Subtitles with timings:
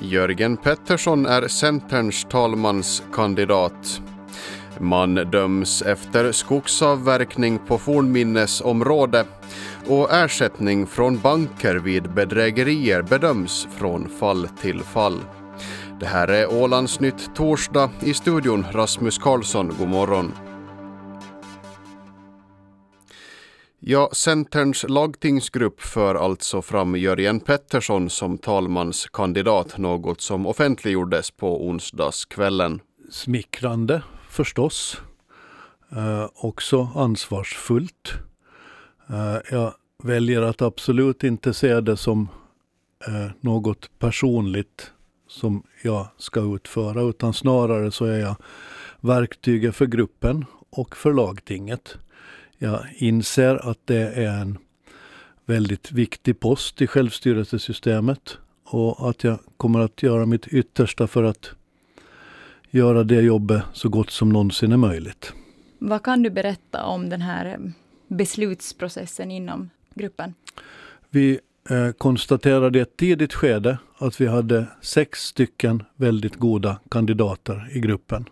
[0.00, 4.00] Jörgen Pettersson är Centerns talmanskandidat.
[4.80, 9.24] Man döms efter skogsavverkning på fornminnesområde
[9.86, 15.20] och ersättning från banker vid bedrägerier bedöms från fall till fall.
[16.00, 17.90] Det här är Ålandsnytt torsdag.
[18.00, 20.32] I studion Rasmus Karlsson, god morgon.
[23.90, 32.80] Ja, Centerns lagtingsgrupp för alltså fram Jörgen Pettersson som talmanskandidat, något som offentliggjordes på onsdagskvällen.
[33.10, 35.00] Smickrande förstås.
[35.90, 38.12] Eh, också ansvarsfullt.
[39.10, 42.28] Eh, jag väljer att absolut inte se det som
[43.06, 44.92] eh, något personligt
[45.28, 48.36] som jag ska utföra, utan snarare så är jag
[49.00, 51.98] verktyget för gruppen och för lagtinget.
[52.58, 54.58] Jag inser att det är en
[55.46, 61.50] väldigt viktig post i självstyrelsesystemet och att jag kommer att göra mitt yttersta för att
[62.70, 65.32] göra det jobbet så gott som någonsin är möjligt.
[65.78, 67.70] Vad kan du berätta om den här eh,
[68.08, 70.34] beslutsprocessen inom gruppen?
[71.10, 77.68] Vi eh, konstaterade i ett tidigt skede att vi hade sex stycken väldigt goda kandidater
[77.72, 78.28] i gruppen.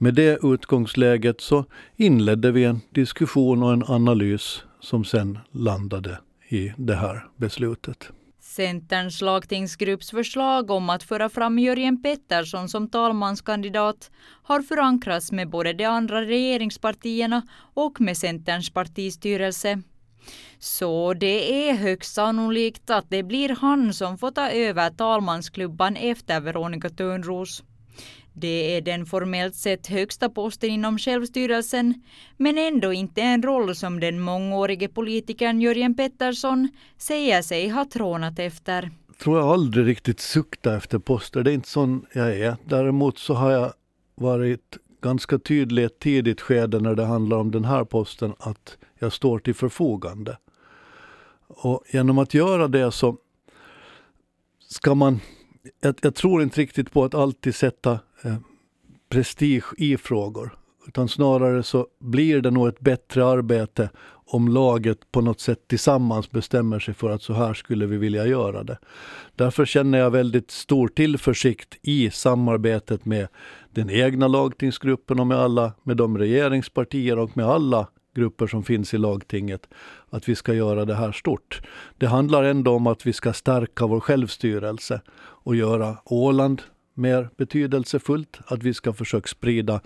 [0.00, 1.64] Med det utgångsläget så
[1.96, 6.18] inledde vi en diskussion och en analys som sen landade
[6.48, 8.08] i det här beslutet.
[8.40, 14.10] Centerns lagtingsgrupps förslag om att föra fram Jörgen Pettersson som talmanskandidat
[14.42, 17.42] har förankrats med både de andra regeringspartierna
[17.74, 19.82] och med Centerns partistyrelse.
[20.58, 26.40] Så det är högst sannolikt att det blir han som får ta över talmansklubban efter
[26.40, 27.62] Veronica Törnros.
[28.40, 31.94] Det är den formellt sett högsta posten inom självstyrelsen,
[32.36, 38.38] men ändå inte en roll som den mångårige politikern Jörgen Pettersson säger sig ha trånat
[38.38, 38.90] efter.
[39.06, 42.56] Jag tror jag aldrig riktigt suktar efter poster, det är inte sån jag är.
[42.64, 43.72] Däremot så har jag
[44.14, 48.78] varit ganska tydlig i ett tidigt skede när det handlar om den här posten att
[48.98, 50.38] jag står till förfogande.
[51.48, 53.16] Och genom att göra det så
[54.68, 55.20] ska man
[55.80, 57.92] jag, jag, tror inte riktigt på att alltid sätta
[58.22, 58.36] eh,
[59.08, 60.58] prestige i frågor.
[60.86, 63.90] Utan snarare så blir det nog ett bättre arbete
[64.30, 68.26] om laget på något sätt tillsammans bestämmer sig för att så här skulle vi vilja
[68.26, 68.78] göra det.
[69.36, 73.28] Därför känner jag väldigt stor tillförsikt i samarbetet med
[73.70, 77.86] den egna lagtingsgruppen och med alla, med de regeringspartier och med alla
[78.18, 79.68] grupper som finns i lagtinget,
[80.10, 81.60] att vi ska göra det här stort.
[81.98, 85.00] Det handlar ändå om att vi ska stärka vår självstyrelse
[85.44, 86.62] och göra Åland
[86.94, 89.80] mer betydelsefullt, att vi ska försöka sprida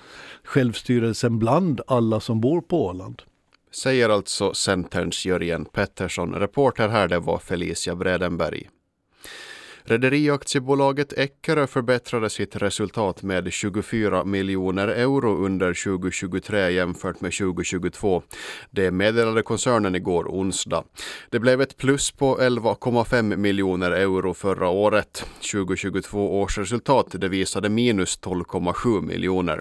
[0.44, 3.22] självstyrelsen bland alla som bor på Åland.
[3.72, 6.34] Säger alltså Centerns Jörgen Pettersson.
[6.34, 8.68] Reporter här det var Felicia Bredenberg.
[9.84, 18.22] Rederiaktiebolaget Eckerö förbättrade sitt resultat med 24 miljoner euro under 2023 jämfört med 2022.
[18.70, 20.84] Det meddelade koncernen igår onsdag.
[21.30, 25.26] Det blev ett plus på 11,5 miljoner euro förra året.
[25.52, 29.60] 2022 års resultat det visade minus 12,7 miljoner.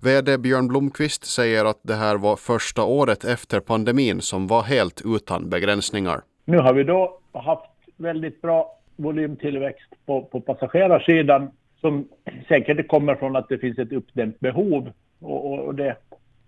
[0.00, 5.02] VD Björn Blomqvist säger att det här var första året efter pandemin som var helt
[5.04, 6.20] utan begränsningar.
[6.44, 12.08] Nu har vi då haft väldigt bra volymtillväxt på, på passagerarsidan som
[12.48, 15.96] säkert kommer från att det finns ett uppdämt behov och, och, och det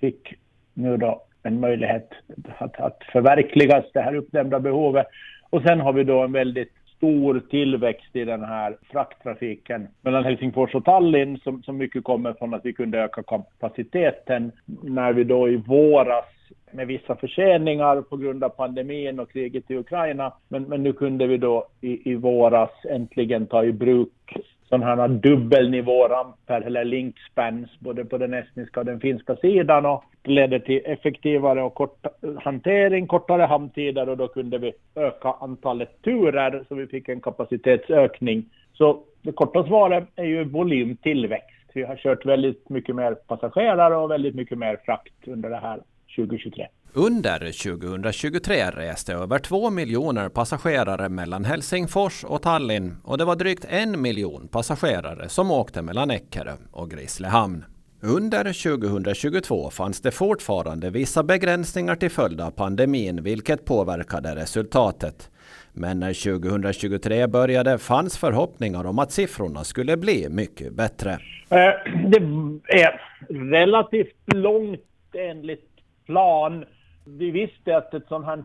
[0.00, 0.34] fick
[0.74, 2.10] nu då en möjlighet
[2.58, 5.06] att, att förverkligas, det här uppdämda behovet.
[5.50, 10.74] Och sen har vi då en väldigt stor tillväxt i den här frakttrafiken mellan Helsingfors
[10.74, 15.48] och Tallinn som, som mycket kommer från att vi kunde öka kapaciteten när vi då
[15.48, 16.24] i våras
[16.72, 20.32] med vissa förseningar på grund av pandemin och kriget i Ukraina.
[20.48, 24.36] Men, men nu kunde vi då i, i våras äntligen ta i bruk
[24.68, 30.30] sådana här dubbelnivåramper eller linkspans både på den estniska och den finska sidan och det
[30.30, 32.06] ledde till effektivare och kort
[32.44, 38.44] hantering, kortare hamntider och då kunde vi öka antalet turer så vi fick en kapacitetsökning.
[38.72, 41.70] Så det korta svaret är ju volymtillväxt.
[41.74, 45.80] Vi har kört väldigt mycket mer passagerare och väldigt mycket mer frakt under det här
[46.18, 46.66] 2023.
[46.92, 53.66] Under 2023 reste över två miljoner passagerare mellan Helsingfors och Tallinn och det var drygt
[53.68, 57.64] en miljon passagerare som åkte mellan Eckerö och Grisslehamn.
[58.02, 58.44] Under
[58.78, 65.30] 2022 fanns det fortfarande vissa begränsningar till följd av pandemin vilket påverkade resultatet.
[65.72, 71.10] Men när 2023 började fanns förhoppningar om att siffrorna skulle bli mycket bättre.
[71.50, 71.72] Eh,
[72.10, 72.22] det
[72.68, 74.80] är relativt långt
[75.14, 75.77] enligt
[76.08, 76.64] plan.
[77.04, 78.44] Vi visste att ett sådant här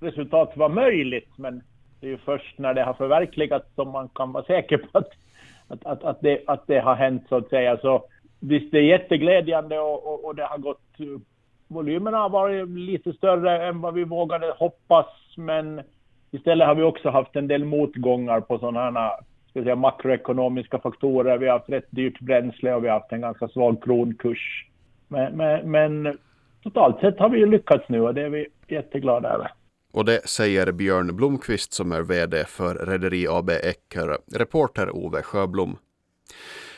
[0.00, 1.62] resultat var möjligt, men
[2.00, 5.10] Det är ju först när det har förverkligats som man kan vara säker på att,
[5.68, 7.76] att, att, att, det, att det har hänt så att säga.
[7.76, 8.04] Så
[8.40, 10.80] visst, det är jätteglädjande och, och, och det har gått...
[11.68, 15.80] Volymerna har varit lite större än vad vi vågade hoppas, men
[16.30, 19.10] istället har vi också haft en del motgångar på sådana här
[19.50, 21.38] ska säga, makroekonomiska faktorer.
[21.38, 24.66] Vi har haft rätt dyrt bränsle och vi har haft en ganska svag kronkurs.
[25.08, 26.18] Men, men, men
[26.62, 29.52] totalt sett har vi ju lyckats nu och det är vi jätteglada över.
[29.92, 34.18] Och det säger Björn Blomqvist som är VD för Rederi AB Ecker.
[34.38, 35.76] Reporter Ove Sjöblom.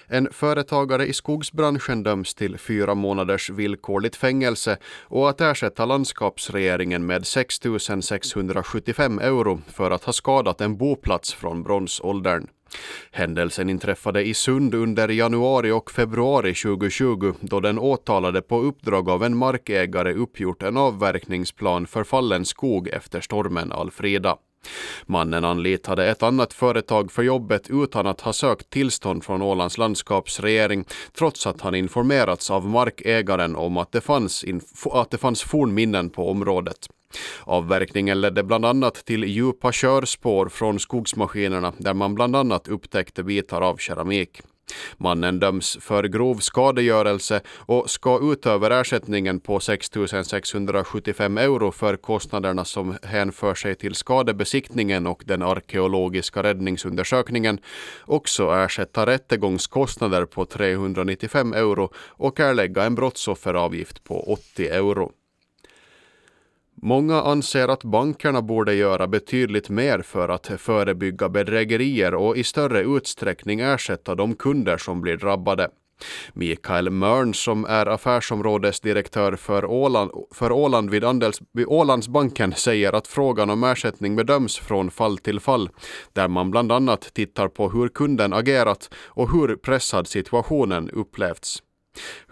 [0.06, 7.26] En företagare i skogsbranschen döms till fyra månaders villkorligt fängelse och att ersätta landskapsregeringen med
[7.26, 7.60] 6
[8.00, 12.46] 675 euro för att ha skadat en boplats från bronsåldern.
[13.10, 19.24] Händelsen inträffade i Sund under januari och februari 2020 då den åtalade på uppdrag av
[19.24, 24.36] en markägare uppgjort en avverkningsplan för fallen skog efter stormen Alfrida.
[25.06, 30.84] Mannen anlitade ett annat företag för jobbet utan att ha sökt tillstånd från Ålands landskapsregering
[31.12, 34.44] trots att han informerats av markägaren om att det fanns,
[34.92, 36.88] att det fanns fornminnen på området.
[37.44, 43.60] Avverkningen ledde bland annat till djupa körspår från skogsmaskinerna där man bland annat upptäckte bitar
[43.60, 44.40] av keramik.
[44.96, 49.90] Mannen döms för grov skadegörelse och ska utöver ersättningen på 6
[50.24, 57.58] 675 euro för kostnaderna som hänför sig till skadebesiktningen och den arkeologiska räddningsundersökningen
[58.04, 65.12] också ersätta rättegångskostnader på 395 euro och erlägga en brottsofferavgift på 80 euro.
[66.74, 72.80] Många anser att bankerna borde göra betydligt mer för att förebygga bedrägerier och i större
[72.80, 75.68] utsträckning ersätta de kunder som blir drabbade.
[76.32, 83.06] Mikael Mörn som är affärsområdesdirektör för Åland, för Åland vid, Andels, vid Ålandsbanken säger att
[83.06, 85.70] frågan om ersättning bedöms från fall till fall
[86.12, 91.62] där man bland annat tittar på hur kunden agerat och hur pressad situationen upplevts.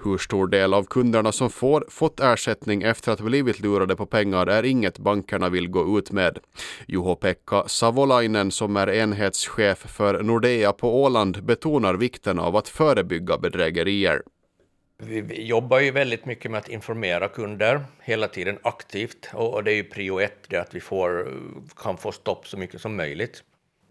[0.05, 4.47] Hur stor del av kunderna som får, fått ersättning efter att blivit lurade på pengar
[4.47, 6.39] är inget bankerna vill gå ut med.
[6.87, 14.23] Juho-Pekka Savolainen som är enhetschef för Nordea på Åland betonar vikten av att förebygga bedrägerier.
[15.03, 19.77] Vi jobbar ju väldigt mycket med att informera kunder hela tiden aktivt och det är
[19.77, 21.29] ju prio ett det att vi får,
[21.77, 23.45] kan få stopp så mycket som möjligt.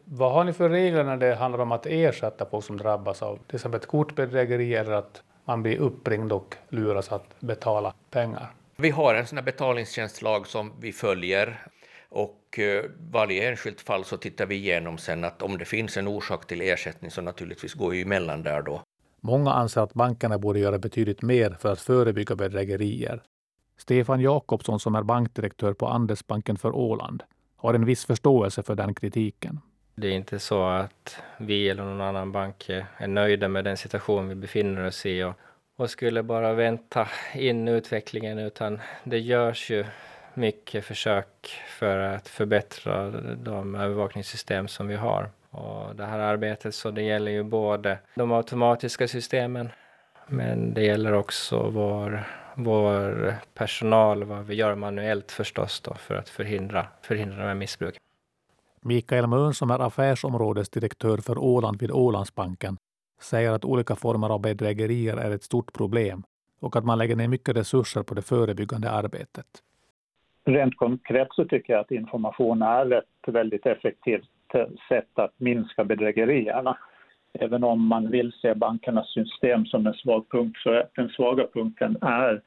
[0.04, 3.40] Vad har ni för regler när det handlar om att ersätta folk som drabbas av
[3.48, 8.52] till exempel ett kortbedrägeri eller att man blir uppringd och luras att betala pengar.
[8.76, 11.68] Vi har en sån här betalningstjänstlag som vi följer
[12.10, 16.08] och eh, varje enskilt fall så tittar vi igenom sen att om det finns en
[16.08, 18.82] orsak till ersättning så naturligtvis går vi emellan där då.
[19.22, 23.24] Många anser att bankerna borde göra betydligt mer för att förebygga bedrägerier.
[23.78, 27.24] Stefan Jakobsson som är bankdirektör på Andesbanken för Åland
[27.56, 29.60] har en viss förståelse för den kritiken.
[30.00, 33.78] Det är inte så att vi eller någon annan bank eh, är nöjda med den
[33.78, 35.34] situation vi befinner oss i och,
[35.76, 39.86] och skulle bara vänta in utvecklingen utan det görs ju
[40.34, 45.30] mycket försök för att förbättra de övervakningssystem som vi har.
[45.50, 49.70] Och det här arbetet så det gäller ju både de automatiska systemen
[50.28, 52.24] men det gäller också vår,
[52.56, 58.00] vår personal, vad vi gör manuellt förstås då för att förhindra, förhindra de här missbruken.
[58.82, 62.78] Mikael Mön som är affärsområdesdirektör för Åland vid Ålandsbanken
[63.22, 66.24] säger att olika former av bedrägerier är ett stort problem
[66.60, 69.46] och att man lägger ner mycket resurser på det förebyggande arbetet.
[70.46, 75.84] Rent konkret så tycker jag att information är ett väldigt effektivt eh, sätt att minska
[75.84, 76.78] bedrägerierna.
[77.34, 81.48] Även om man vill se bankernas system som en svag punkt så är den svaga
[81.54, 82.42] punkten är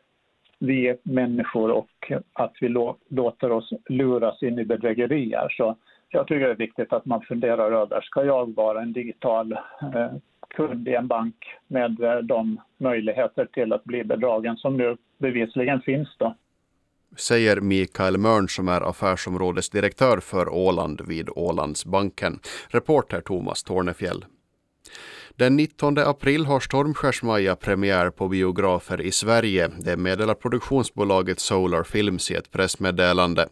[0.58, 2.68] vi människor och att vi
[3.08, 5.48] låter oss luras in i bedrägerier.
[5.56, 5.76] Så
[6.12, 10.12] jag tycker det är viktigt att man funderar över, ska jag vara en digital eh,
[10.54, 11.34] kund i en bank
[11.66, 16.36] med eh, de möjligheter till att bli bedragen som nu bevisligen finns då?
[17.16, 22.38] Säger Mikael Mörn som är affärsområdesdirektör för Åland vid Ålandsbanken.
[22.68, 24.24] Reporter Thomas Tornefjell.
[25.36, 29.70] Den 19 april har Stormskärsmaja premiär på biografer i Sverige.
[29.78, 33.48] Det meddelar produktionsbolaget Solar Films i ett pressmeddelande.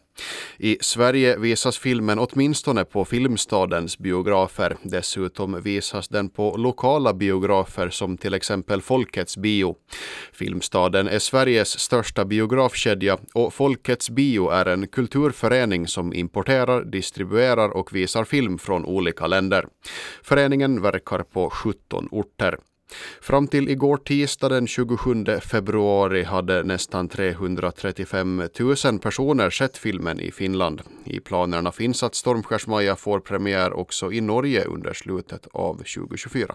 [0.58, 4.76] I Sverige visas filmen åtminstone på Filmstadens biografer.
[4.82, 9.76] Dessutom visas den på lokala biografer som till exempel Folkets bio.
[10.32, 17.94] Filmstaden är Sveriges största biografkedja och Folkets bio är en kulturförening som importerar, distribuerar och
[17.94, 19.66] visar film från olika länder.
[20.22, 22.58] Föreningen verkar på 17 orter.
[23.20, 28.42] Fram till igår tisdag den 27 februari hade nästan 335
[28.84, 30.82] 000 personer sett filmen i Finland.
[31.04, 36.54] I planerna finns att Stormskärsmaja får premiär också i Norge under slutet av 2024.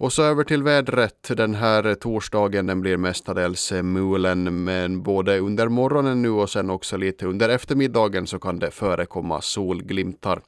[0.00, 1.30] Och så över till vädret.
[1.36, 6.96] Den här torsdagen den blir mestadels mulen men både under morgonen nu och sen också
[6.96, 10.40] lite under eftermiddagen så kan det förekomma solglimtar.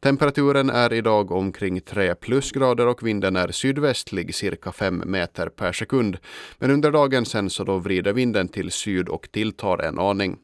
[0.00, 6.18] Temperaturen är idag omkring 3 plusgrader och vinden är sydvästlig cirka 5 meter per sekund.
[6.58, 10.36] Men under dagen sen så då vrider vinden till syd och tilltar en aning.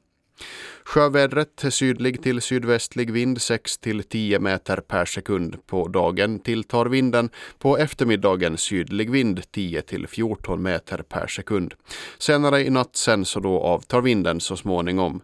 [0.89, 5.67] Sjövädret sydlig till sydvästlig vind 6 till 10 meter per sekund.
[5.67, 7.31] På dagen tilltar vinden.
[7.59, 11.75] På eftermiddagen sydlig vind 10 till 14 meter per sekund.
[12.19, 15.21] Senare i natt sen så då avtar vinden så småningom.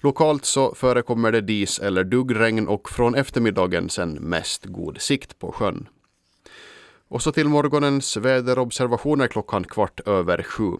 [0.00, 5.52] Lokalt så förekommer det dis eller duggregn och från eftermiddagen sen mest god sikt på
[5.52, 5.88] sjön.
[7.12, 10.72] Och så till morgonens väderobservationer klockan kvart över sju.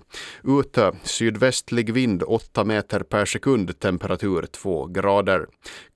[0.44, 5.46] Ute sydvästlig vind 8 meter per sekund, temperatur 2 grader.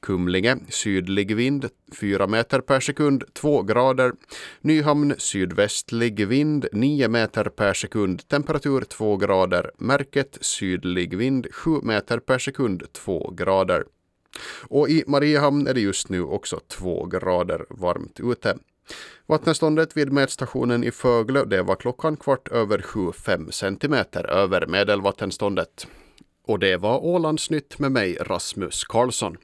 [0.00, 1.68] Kumlinge sydlig vind
[2.00, 4.12] 4 meter per sekund, 2 grader.
[4.60, 9.70] Nyhamn sydvästlig vind 9 meter per sekund, temperatur 2 grader.
[9.78, 13.84] Märket sydlig vind 7 meter per sekund, 2 grader.
[14.62, 18.58] Och i Mariehamn är det just nu också 2 grader varmt ute.
[19.26, 25.86] Vattenståndet vid mätstationen i Föglö det var klockan kvart över sju, fem centimeter över medelvattenståndet.
[26.46, 29.36] Och det var Ålandsnytt med mig, Rasmus Karlsson.